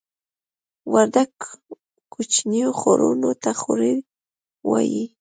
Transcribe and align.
وردګ 0.93 1.31
کوچنیو 2.13 2.69
خوړونو 2.79 3.31
ته 3.41 3.51
خوړۍ 3.59 3.95
وایې 4.69 5.03